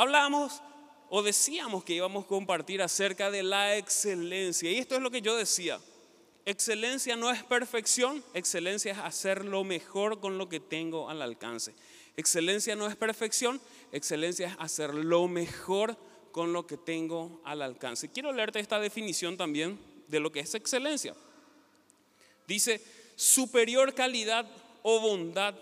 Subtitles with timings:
[0.00, 0.62] Hablamos
[1.10, 4.70] o decíamos que íbamos a compartir acerca de la excelencia.
[4.70, 5.78] Y esto es lo que yo decía.
[6.46, 11.74] Excelencia no es perfección, excelencia es hacer lo mejor con lo que tengo al alcance.
[12.16, 13.60] Excelencia no es perfección,
[13.92, 15.98] excelencia es hacer lo mejor
[16.32, 18.10] con lo que tengo al alcance.
[18.10, 19.78] Quiero leerte esta definición también
[20.08, 21.14] de lo que es excelencia.
[22.48, 22.82] Dice,
[23.16, 24.50] superior calidad
[24.82, 25.54] o bondad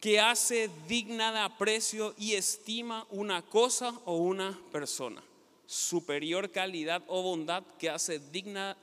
[0.00, 5.22] que hace digna de aprecio y estima una cosa o una persona.
[5.66, 8.76] Superior calidad o bondad que hace digna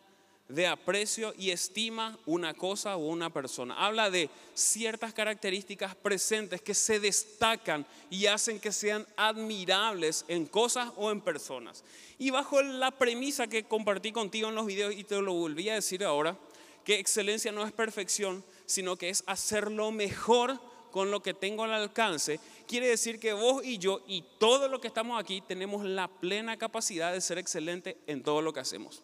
[0.47, 3.75] de aprecio y estima una cosa o una persona.
[3.75, 10.91] Habla de ciertas características presentes que se destacan y hacen que sean admirables en cosas
[10.95, 11.83] o en personas.
[12.17, 15.75] Y bajo la premisa que compartí contigo en los videos y te lo volví a
[15.75, 16.37] decir ahora,
[16.85, 20.57] que excelencia no es perfección, sino que es hacer lo mejor
[20.91, 24.81] con lo que tengo al alcance, quiere decir que vos y yo y todo lo
[24.81, 29.03] que estamos aquí tenemos la plena capacidad de ser excelente en todo lo que hacemos.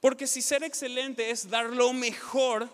[0.00, 2.68] Porque si ser excelente es dar lo mejor,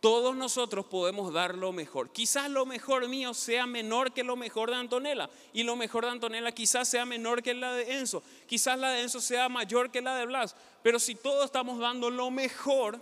[0.00, 2.10] todos nosotros podemos dar lo mejor.
[2.10, 6.10] Quizás lo mejor mío sea menor que lo mejor de Antonella y lo mejor de
[6.10, 8.22] Antonella quizás sea menor que la de Enzo.
[8.46, 10.56] Quizás la de Enzo sea mayor que la de Blas.
[10.82, 12.98] Pero si todos estamos dando lo mejor,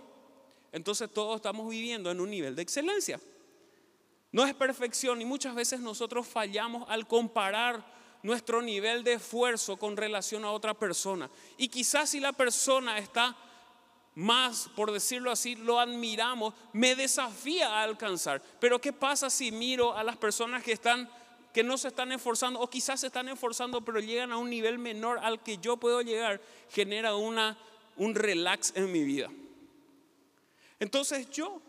[0.73, 3.19] entonces todos estamos viviendo en un nivel de excelencia.
[4.31, 7.83] No es perfección y muchas veces nosotros fallamos al comparar
[8.21, 11.29] nuestro nivel de esfuerzo con relación a otra persona.
[11.57, 13.35] Y quizás si la persona está
[14.15, 18.41] más, por decirlo así, lo admiramos, me desafía a alcanzar.
[18.59, 21.09] Pero ¿qué pasa si miro a las personas que están
[21.53, 24.77] que no se están esforzando o quizás se están esforzando pero llegan a un nivel
[24.77, 27.57] menor al que yo puedo llegar, genera una,
[27.97, 29.29] un relax en mi vida.
[30.79, 31.59] Entonces yo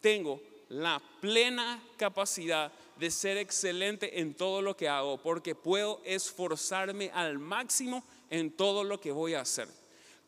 [0.00, 7.10] tengo la plena capacidad de ser excelente en todo lo que hago, porque puedo esforzarme
[7.14, 9.68] al máximo en todo lo que voy a hacer.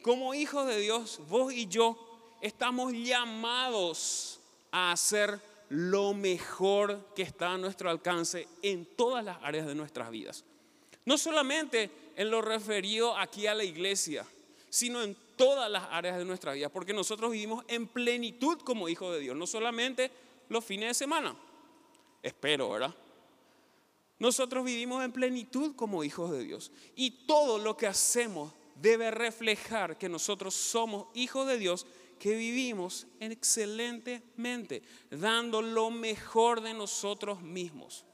[0.02, 1.96] Como hijos de Dios, vos y yo
[2.40, 9.66] estamos llamados a hacer lo mejor que está a nuestro alcance en todas las áreas
[9.66, 10.44] de nuestras vidas.
[11.04, 14.26] No solamente en lo referido aquí a la iglesia,
[14.68, 19.14] sino en todas las áreas de nuestra vida, porque nosotros vivimos en plenitud como hijos
[19.14, 20.10] de Dios, no solamente
[20.48, 21.36] los fines de semana.
[22.22, 22.94] Espero, ¿verdad?
[24.18, 26.72] Nosotros vivimos en plenitud como hijos de Dios.
[26.94, 31.86] Y todo lo que hacemos debe reflejar que nosotros somos hijos de Dios
[32.18, 38.04] que vivimos excelentemente, dando lo mejor de nosotros mismos.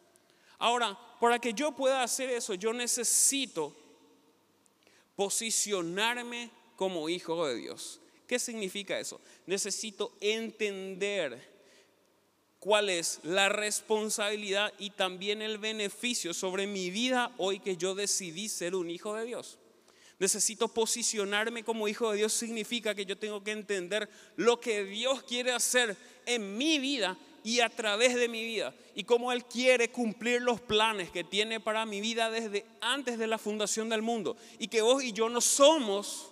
[0.58, 3.74] Ahora, para que yo pueda hacer eso, yo necesito
[5.14, 8.00] posicionarme como hijo de Dios.
[8.26, 9.20] ¿Qué significa eso?
[9.46, 11.51] Necesito entender
[12.62, 18.48] cuál es la responsabilidad y también el beneficio sobre mi vida hoy que yo decidí
[18.48, 19.58] ser un hijo de Dios.
[20.20, 25.24] Necesito posicionarme como hijo de Dios significa que yo tengo que entender lo que Dios
[25.24, 29.90] quiere hacer en mi vida y a través de mi vida y cómo Él quiere
[29.90, 34.36] cumplir los planes que tiene para mi vida desde antes de la fundación del mundo
[34.60, 36.30] y que vos y yo no somos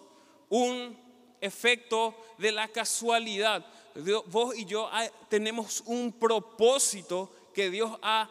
[0.48, 0.96] un
[1.40, 3.66] efecto de la casualidad,
[4.26, 4.88] vos y yo
[5.28, 8.30] tenemos un propósito que Dios ha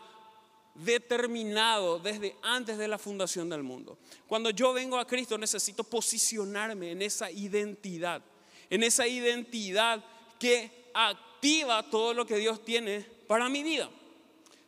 [0.76, 3.98] determinado desde antes de la fundación del mundo.
[4.28, 8.22] Cuando yo vengo a Cristo necesito posicionarme en esa identidad,
[8.70, 10.04] en esa identidad
[10.40, 13.90] que activa todo lo que Dios tiene para mi vida.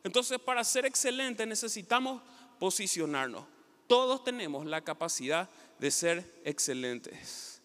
[0.04, 2.22] Entonces, para ser excelente necesitamos
[2.60, 3.46] posicionarnos.
[3.88, 5.50] Todos tenemos la capacidad
[5.80, 7.62] de ser excelentes.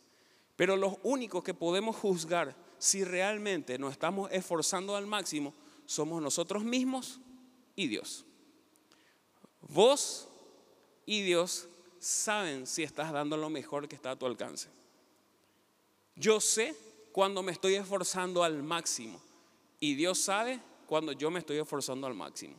[0.56, 5.54] Pero los únicos que podemos juzgar si realmente nos estamos esforzando al máximo,
[5.87, 7.20] somos nosotros mismos
[7.75, 8.25] y Dios.
[9.60, 10.28] Vos
[11.04, 14.69] y Dios saben si estás dando lo mejor que está a tu alcance.
[16.15, 16.75] Yo sé
[17.12, 19.20] cuando me estoy esforzando al máximo
[19.81, 22.54] y Dios sabe cuando yo me estoy esforzando al máximo.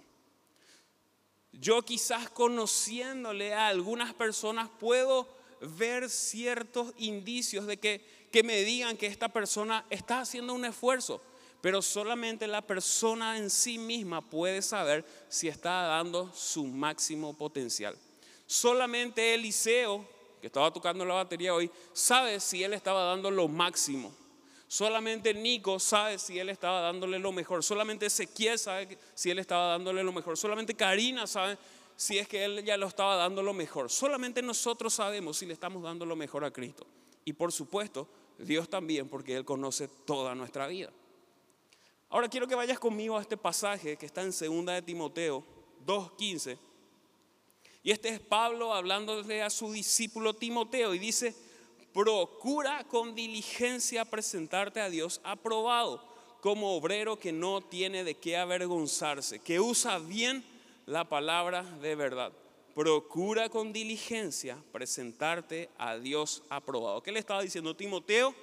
[1.51, 5.27] Yo quizás conociéndole a algunas personas puedo
[5.61, 11.21] ver ciertos indicios de que que me digan que esta persona está haciendo un esfuerzo,
[11.61, 17.95] pero solamente la persona en sí misma puede saber si está dando su máximo potencial.
[18.45, 20.07] Solamente Eliseo,
[20.41, 24.13] que estaba tocando la batería hoy, sabe si él estaba dando lo máximo.
[24.69, 27.63] Solamente Nico sabe si él estaba dándole lo mejor.
[27.63, 30.37] Solamente Ezequiel sabe si él estaba dándole lo mejor.
[30.37, 31.57] Solamente Karina sabe
[31.97, 33.89] si es que él ya lo estaba dando lo mejor.
[33.89, 36.85] Solamente nosotros sabemos si le estamos dando lo mejor a Cristo.
[37.25, 38.07] Y por supuesto,
[38.37, 40.93] Dios también, porque Él conoce toda nuestra vida.
[42.09, 45.43] Ahora quiero que vayas conmigo a este pasaje que está en 2 de Timoteo
[45.85, 46.57] 2.15.
[47.83, 51.35] Y este es Pablo hablándole a su discípulo Timoteo y dice,
[51.93, 56.03] procura con diligencia presentarte a Dios aprobado
[56.41, 60.45] como obrero que no tiene de qué avergonzarse, que usa bien
[60.87, 62.31] la palabra de verdad.
[62.73, 67.03] Procura con diligencia presentarte a Dios aprobado.
[67.03, 68.33] ¿Qué le estaba diciendo Timoteo?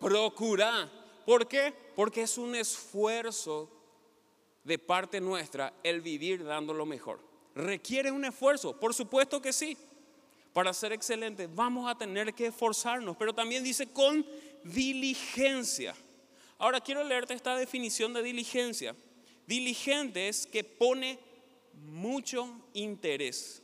[0.00, 0.90] Procura.
[1.26, 1.72] ¿Por qué?
[1.94, 3.70] Porque es un esfuerzo
[4.62, 7.20] de parte nuestra el vivir dando lo mejor.
[7.54, 8.78] ¿Requiere un esfuerzo?
[8.78, 9.76] Por supuesto que sí.
[10.54, 14.24] Para ser excelente vamos a tener que esforzarnos, pero también dice con
[14.62, 15.94] diligencia.
[16.56, 18.96] Ahora quiero leerte esta definición de diligencia.
[19.46, 21.18] Diligente es que pone
[21.86, 23.62] mucho interés,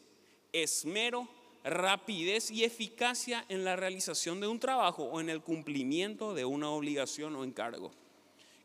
[0.52, 1.28] esmero,
[1.64, 6.70] rapidez y eficacia en la realización de un trabajo o en el cumplimiento de una
[6.70, 7.90] obligación o encargo.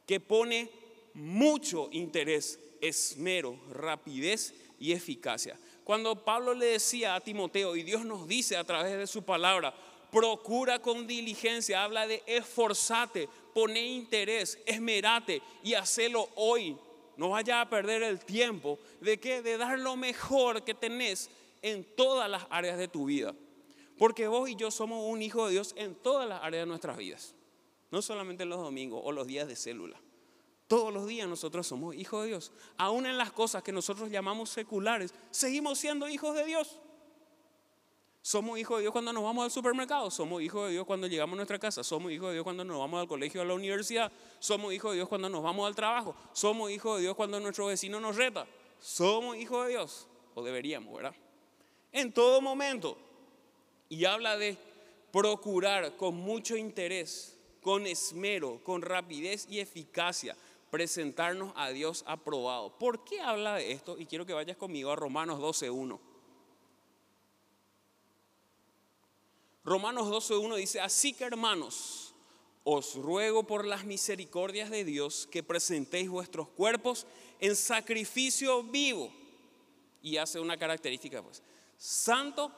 [0.06, 0.70] Que pone
[1.14, 5.58] mucho interés, esmero, rapidez y eficacia.
[5.84, 9.74] Cuando Pablo le decía a Timoteo, y Dios nos dice a través de su palabra,
[10.12, 16.78] procura con diligencia, habla de esforzate, pone interés, esmerate y hacelo hoy.
[17.18, 21.30] No vaya a perder el tiempo de que de dar lo mejor que tenés
[21.62, 23.34] en todas las áreas de tu vida.
[23.98, 26.98] Porque vos y yo somos un hijo de Dios en todas las áreas de nuestras
[26.98, 27.34] vidas.
[27.92, 30.00] No solamente en los domingos o los días de célula.
[30.68, 32.52] Todos los días nosotros somos hijos de Dios.
[32.78, 36.80] Aún en las cosas que nosotros llamamos seculares, seguimos siendo hijos de Dios.
[38.26, 41.34] Somos hijos de Dios cuando nos vamos al supermercado, somos hijos de Dios cuando llegamos
[41.34, 44.12] a nuestra casa, somos hijos de Dios cuando nos vamos al colegio, a la universidad,
[44.40, 47.68] somos hijos de Dios cuando nos vamos al trabajo, somos hijos de Dios cuando nuestro
[47.68, 48.48] vecino nos reta,
[48.80, 51.14] somos hijos de Dios, o deberíamos, ¿verdad?
[51.92, 52.98] En todo momento.
[53.90, 54.58] Y habla de
[55.12, 60.36] procurar con mucho interés, con esmero, con rapidez y eficacia,
[60.72, 62.76] presentarnos a Dios aprobado.
[62.80, 64.00] ¿Por qué habla de esto?
[64.00, 66.15] Y quiero que vayas conmigo a Romanos 12.1.
[69.66, 72.14] Romanos 12.1 dice, así que hermanos,
[72.64, 77.08] os ruego por las misericordias de Dios que presentéis vuestros cuerpos
[77.40, 79.12] en sacrificio vivo.
[80.04, 81.42] Y hace una característica, pues,
[81.78, 82.52] santo,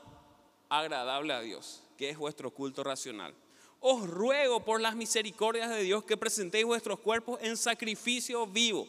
[0.67, 3.33] agradable a Dios, que es vuestro culto racional.
[3.79, 8.85] Os ruego por las misericordias de Dios que presentéis vuestros cuerpos en sacrificio vivo.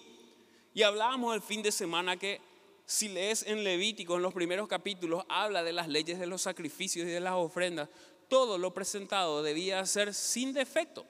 [0.74, 2.40] Y hablábamos el fin de semana que
[2.88, 7.06] si lees en Levítico, en los primeros capítulos, habla de las leyes de los sacrificios
[7.06, 7.90] y de las ofrendas.
[8.28, 11.04] Todo lo presentado debía ser sin defecto.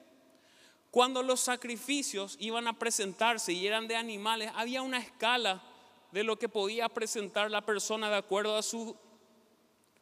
[0.91, 5.63] Cuando los sacrificios iban a presentarse y eran de animales, había una escala
[6.11, 8.93] de lo que podía presentar la persona de acuerdo a su,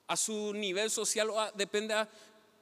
[0.08, 1.94] a su nivel social, o depende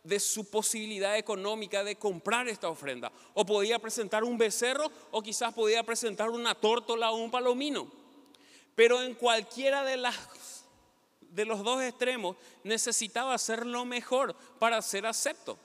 [0.04, 3.14] de su posibilidad económica de comprar esta ofrenda.
[3.34, 8.04] O podía presentar un becerro o quizás podía presentar una tórtola o un palomino.
[8.76, 10.66] Pero en cualquiera de, las,
[11.22, 15.58] de los dos extremos necesitaba ser lo mejor para ser acepto.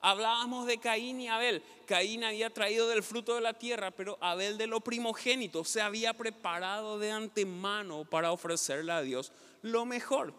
[0.00, 1.62] Hablábamos de Caín y Abel.
[1.86, 6.12] Caín había traído del fruto de la tierra, pero Abel de lo primogénito se había
[6.14, 9.32] preparado de antemano para ofrecerle a Dios
[9.62, 10.32] lo mejor.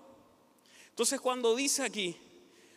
[0.90, 2.18] Entonces cuando dice aquí,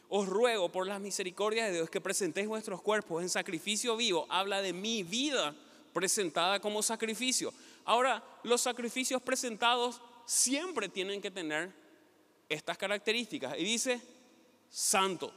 [0.08, 4.60] os ruego por las misericordias de Dios que presentéis vuestros cuerpos en sacrificio vivo, habla
[4.60, 5.54] de mi vida
[5.92, 7.52] presentada como sacrificio.
[7.84, 11.72] Ahora, los sacrificios presentados siempre tienen que tener
[12.48, 13.58] estas características.
[13.58, 14.00] Y dice,
[14.68, 15.32] santo.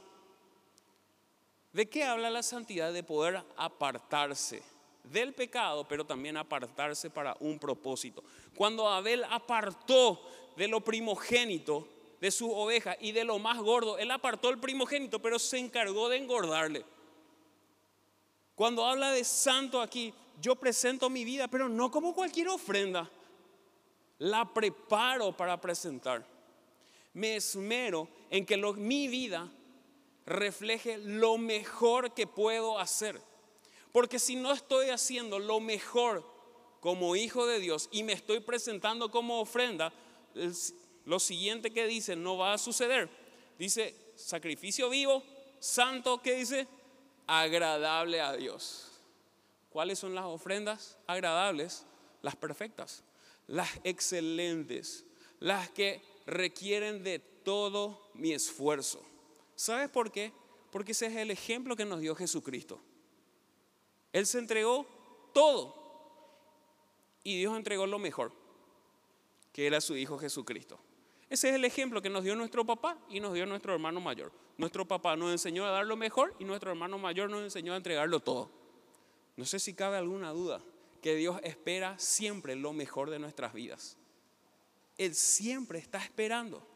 [1.72, 2.92] ¿De qué habla la santidad?
[2.92, 4.62] De poder apartarse
[5.04, 8.24] del pecado, pero también apartarse para un propósito.
[8.54, 10.20] Cuando Abel apartó
[10.56, 11.86] de lo primogénito
[12.20, 16.08] de su oveja y de lo más gordo, él apartó el primogénito, pero se encargó
[16.08, 16.84] de engordarle.
[18.54, 23.10] Cuando habla de santo aquí, yo presento mi vida, pero no como cualquier ofrenda.
[24.18, 26.26] La preparo para presentar.
[27.12, 29.50] Me esmero en que mi vida
[30.26, 33.20] refleje lo mejor que puedo hacer.
[33.92, 36.24] Porque si no estoy haciendo lo mejor
[36.80, 39.92] como hijo de Dios y me estoy presentando como ofrenda,
[41.04, 43.08] lo siguiente que dice no va a suceder.
[43.58, 45.22] Dice sacrificio vivo,
[45.60, 46.66] santo, ¿qué dice?
[47.26, 48.95] Agradable a Dios.
[49.76, 51.84] ¿Cuáles son las ofrendas agradables?
[52.22, 53.04] Las perfectas,
[53.46, 55.04] las excelentes,
[55.38, 59.02] las que requieren de todo mi esfuerzo.
[59.54, 60.32] ¿Sabes por qué?
[60.72, 62.80] Porque ese es el ejemplo que nos dio Jesucristo.
[64.14, 64.86] Él se entregó
[65.34, 65.74] todo
[67.22, 68.32] y Dios entregó lo mejor,
[69.52, 70.78] que era su Hijo Jesucristo.
[71.28, 74.32] Ese es el ejemplo que nos dio nuestro papá y nos dio nuestro hermano mayor.
[74.56, 77.76] Nuestro papá nos enseñó a dar lo mejor y nuestro hermano mayor nos enseñó a
[77.76, 78.64] entregarlo todo.
[79.36, 80.62] No sé si cabe alguna duda
[81.02, 83.96] que Dios espera siempre lo mejor de nuestras vidas.
[84.98, 86.66] Él siempre está esperando.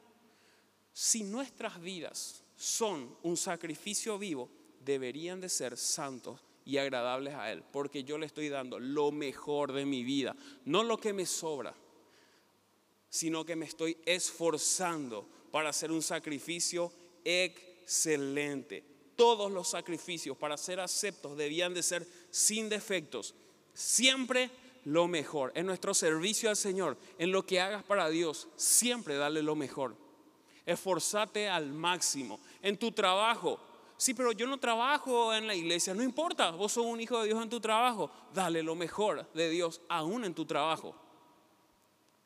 [0.92, 4.50] Si nuestras vidas son un sacrificio vivo,
[4.84, 9.72] deberían de ser santos y agradables a Él, porque yo le estoy dando lo mejor
[9.72, 11.74] de mi vida, no lo que me sobra,
[13.08, 16.92] sino que me estoy esforzando para hacer un sacrificio
[17.24, 18.84] excelente.
[19.16, 23.34] Todos los sacrificios para ser aceptos debían de ser sin defectos,
[23.74, 24.50] siempre
[24.84, 25.52] lo mejor.
[25.54, 29.96] En nuestro servicio al Señor, en lo que hagas para Dios, siempre dale lo mejor.
[30.66, 32.40] Esforzate al máximo.
[32.62, 33.58] En tu trabajo,
[33.96, 37.28] sí, pero yo no trabajo en la iglesia, no importa, vos sos un hijo de
[37.28, 40.94] Dios en tu trabajo, dale lo mejor de Dios aún en tu trabajo.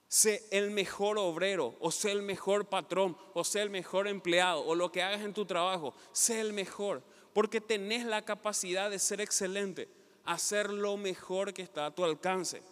[0.08, 4.74] Sé el mejor obrero, o sé el mejor patrón, o sé el mejor empleado, o
[4.74, 7.02] lo que hagas en tu trabajo, sé el mejor,
[7.34, 9.88] porque tenés la capacidad de ser excelente,
[10.24, 12.62] hacer lo mejor que está a tu alcance.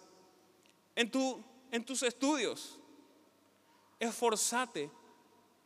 [0.95, 2.79] En, tu, en tus estudios,
[3.99, 4.89] esforzate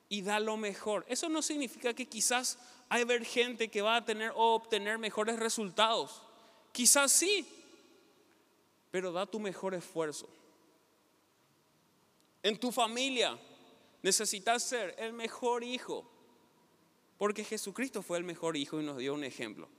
[0.09, 1.05] y da lo mejor.
[1.07, 2.57] Eso no significa que quizás
[2.89, 6.23] hay ver gente que va a tener o obtener mejores resultados.
[6.71, 7.47] Quizás sí,
[8.89, 10.27] pero da tu mejor esfuerzo.
[12.41, 13.37] En tu familia
[14.01, 16.09] necesitas ser el mejor hijo,
[17.17, 19.69] porque Jesucristo fue el mejor hijo y nos dio un ejemplo.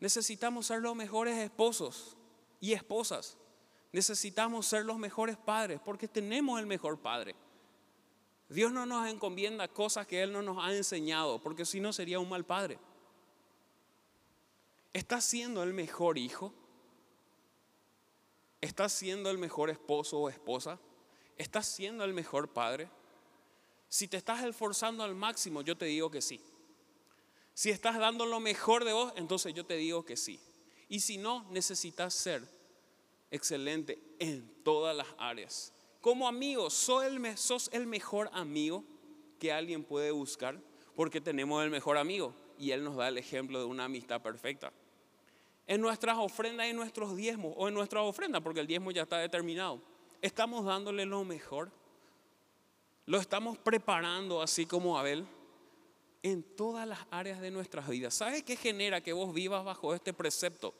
[0.00, 2.16] Necesitamos ser los mejores esposos
[2.60, 3.36] y esposas.
[3.92, 7.34] Necesitamos ser los mejores padres, porque tenemos el mejor padre.
[8.48, 12.18] Dios no nos encomienda cosas que Él no nos ha enseñado, porque si no sería
[12.18, 12.78] un mal padre.
[14.92, 16.52] ¿Estás siendo el mejor hijo?
[18.60, 20.78] ¿Estás siendo el mejor esposo o esposa?
[21.36, 22.88] ¿Estás siendo el mejor padre?
[23.88, 26.40] Si te estás esforzando al máximo, yo te digo que sí.
[27.54, 30.38] Si estás dando lo mejor de vos, entonces yo te digo que sí.
[30.88, 32.42] Y si no, necesitas ser
[33.30, 35.72] excelente en todas las áreas.
[36.00, 37.02] Como amigo, sos
[37.72, 38.84] el, mejor amigo
[39.38, 40.60] que alguien puede buscar
[40.94, 44.72] porque tenemos el mejor amigo y Él nos da el ejemplo de una amistad perfecta.
[45.66, 49.18] En nuestras ofrendas y nuestros diezmos, o en nuestras ofrendas, porque el diezmo ya está
[49.18, 49.82] determinado
[50.22, 51.70] estamos dándole lo mejor.
[53.08, 55.26] Lo estamos preparando así como Abel
[56.22, 58.12] en todas las áreas de nuestras vidas.
[58.12, 60.74] ¿Sabe qué genera que vos vivas bajo este precepto?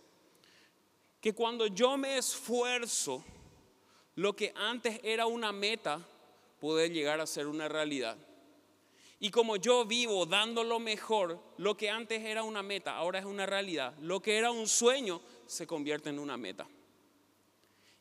[1.23, 3.25] Que cuando yo me esfuerzo,
[4.15, 6.07] lo que antes era una meta
[6.61, 8.19] puede llegar a ser una realidad.
[9.21, 13.25] Y como yo vivo dando lo mejor, lo que antes era una meta, ahora es
[13.25, 13.95] una realidad.
[14.03, 16.69] Lo que era un sueño se convierte en una meta.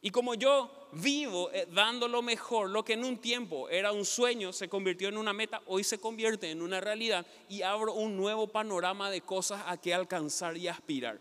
[0.02, 4.06] Y como yo vivo eh, dando lo mejor, lo que en un tiempo era un
[4.06, 8.16] sueño, se convirtió en una meta, hoy se convierte en una realidad y abro un
[8.16, 11.20] nuevo panorama de cosas a que alcanzar y aspirar.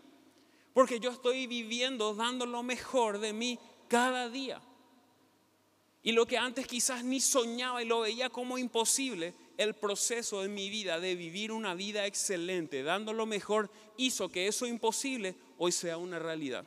[0.73, 3.57] Porque yo estoy viviendo dando lo mejor de mí
[3.87, 4.61] cada día.
[6.03, 10.53] Y lo que antes quizás ni soñaba y lo veía como imposible, el proceso en
[10.53, 15.71] mi vida de vivir una vida excelente, dando lo mejor, hizo que eso imposible hoy
[15.71, 16.63] sea una realidad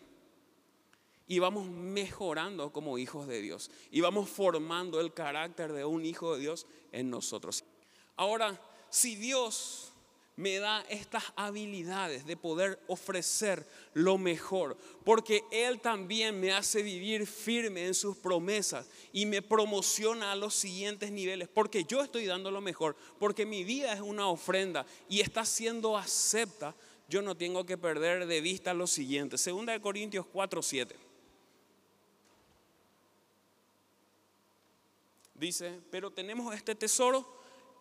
[1.31, 6.35] y vamos mejorando como hijos de Dios y vamos formando el carácter de un hijo
[6.35, 7.63] de Dios en nosotros.
[8.17, 8.61] Ahora,
[8.91, 9.93] si Dios
[10.35, 17.29] me da estas habilidades de poder ofrecer lo mejor, porque Él también me hace vivir
[17.29, 22.51] firme en sus promesas y me promociona a los siguientes niveles, porque yo estoy dando
[22.51, 26.75] lo mejor, porque mi vida es una ofrenda y está siendo acepta,
[27.09, 29.39] yo no tengo que perder de vista lo siguiente.
[29.39, 31.10] Segunda de Corintios 4, 7.
[35.41, 37.27] Dice, pero tenemos este tesoro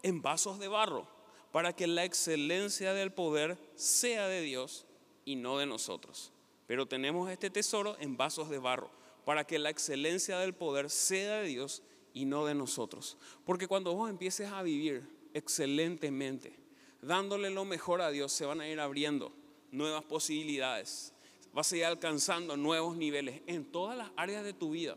[0.01, 1.05] en vasos de barro,
[1.51, 4.85] para que la excelencia del poder sea de Dios
[5.25, 6.31] y no de nosotros.
[6.67, 8.89] Pero tenemos este tesoro en vasos de barro,
[9.25, 13.17] para que la excelencia del poder sea de Dios y no de nosotros.
[13.43, 16.57] Porque cuando vos empieces a vivir excelentemente,
[17.01, 19.33] dándole lo mejor a Dios, se van a ir abriendo
[19.69, 21.13] nuevas posibilidades.
[21.51, 24.95] Vas a ir alcanzando nuevos niveles en todas las áreas de tu vida.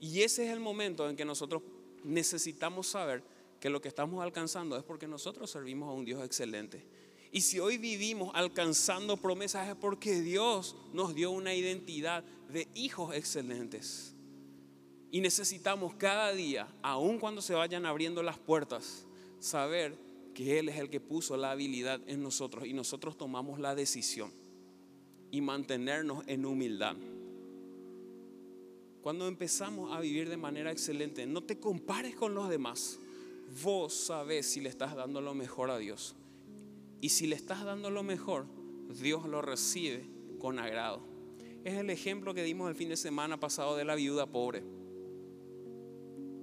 [0.00, 1.62] Y ese es el momento en que nosotros
[2.04, 3.22] necesitamos saber
[3.60, 6.84] que lo que estamos alcanzando es porque nosotros servimos a un Dios excelente.
[7.32, 13.14] Y si hoy vivimos alcanzando promesas es porque Dios nos dio una identidad de hijos
[13.14, 14.14] excelentes.
[15.10, 19.06] Y necesitamos cada día, aun cuando se vayan abriendo las puertas,
[19.38, 19.96] saber
[20.34, 24.30] que Él es el que puso la habilidad en nosotros y nosotros tomamos la decisión
[25.30, 26.96] y mantenernos en humildad.
[29.06, 32.98] Cuando empezamos a vivir de manera excelente, no te compares con los demás.
[33.62, 36.16] Vos sabés si le estás dando lo mejor a Dios.
[37.00, 38.46] Y si le estás dando lo mejor,
[39.00, 40.10] Dios lo recibe
[40.40, 41.06] con agrado.
[41.62, 44.64] Es el ejemplo que dimos el fin de semana pasado de la viuda pobre.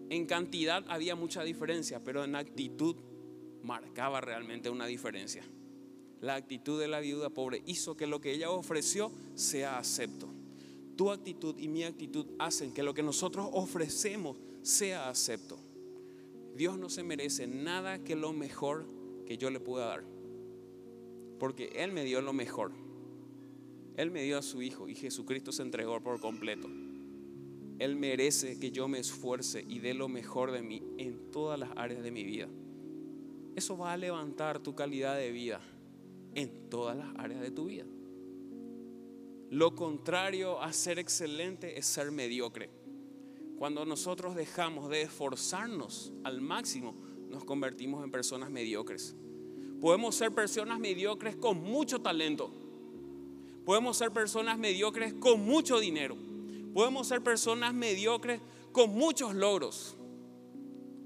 [0.10, 2.96] En cantidad había mucha diferencia, pero en actitud
[3.62, 5.44] marcaba realmente una diferencia.
[6.22, 10.33] La actitud de la viuda pobre hizo que lo que ella ofreció sea acepto.
[10.96, 15.58] Tu actitud y mi actitud hacen que lo que nosotros ofrecemos sea acepto.
[16.56, 18.86] Dios no se merece nada que lo mejor
[19.26, 20.04] que yo le pueda dar.
[21.40, 22.72] Porque Él me dio lo mejor.
[23.98, 26.68] Él me dio a su Hijo y Jesucristo se entregó por completo.
[27.80, 31.72] Él merece que yo me esfuerce y dé lo mejor de mí en todas las
[31.76, 32.48] áreas de mi vida.
[33.56, 35.60] Eso va a levantar tu calidad de vida
[36.36, 37.86] en todas las áreas de tu vida.
[39.54, 42.72] Lo contrario a ser excelente es ser mediocre.
[43.56, 46.96] Cuando nosotros dejamos de esforzarnos al máximo,
[47.30, 49.16] nos convertimos en personas mediocres.
[49.80, 52.52] Podemos ser personas mediocres con mucho talento.
[53.64, 56.18] Podemos ser personas mediocres con mucho dinero.
[56.74, 58.42] Podemos ser personas mediocres
[58.72, 59.96] con muchos logros.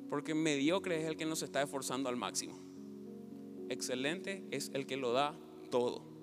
[0.09, 2.57] Porque mediocre es el que nos está esforzando al máximo.
[3.67, 5.37] Excelente es el que lo da
[5.69, 6.16] todo.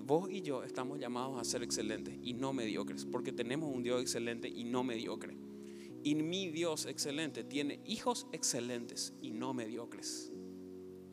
[0.00, 4.00] Vos y yo estamos llamados a ser excelentes y no mediocres, porque tenemos un Dios
[4.00, 5.36] excelente y no mediocre.
[6.02, 10.32] Y mi Dios excelente tiene hijos excelentes y no mediocres.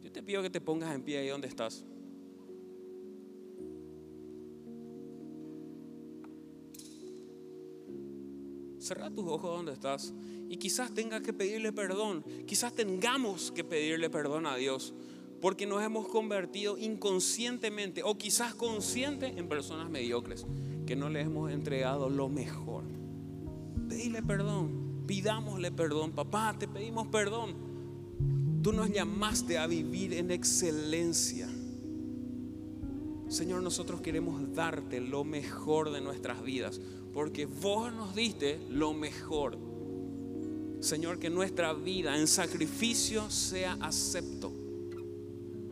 [0.02, 1.86] Yo te pido que te pongas en pie ahí donde estás.
[8.80, 10.14] Cerra tus ojos donde estás
[10.48, 14.94] y quizás tengas que pedirle perdón, quizás tengamos que pedirle perdón a Dios
[15.42, 20.46] porque nos hemos convertido inconscientemente o quizás consciente en personas mediocres
[20.86, 22.84] que no le hemos entregado lo mejor.
[23.88, 27.54] Pedile perdón, pidámosle perdón, papá, te pedimos perdón.
[28.62, 31.48] Tú nos llamaste a vivir en excelencia.
[33.30, 36.82] Señor, nosotros queremos darte lo mejor de nuestras vidas,
[37.14, 39.58] porque vos nos diste lo mejor.
[40.82, 44.59] Señor, que nuestra vida en sacrificio sea acepto